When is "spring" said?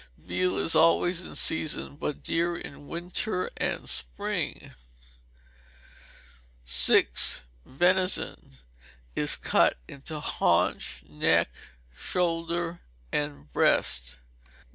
3.87-4.73